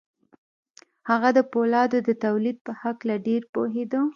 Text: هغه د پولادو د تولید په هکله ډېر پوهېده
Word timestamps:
هغه 1.09 1.29
د 1.37 1.39
پولادو 1.51 1.99
د 2.07 2.09
تولید 2.25 2.57
په 2.65 2.71
هکله 2.81 3.15
ډېر 3.27 3.41
پوهېده 3.53 3.99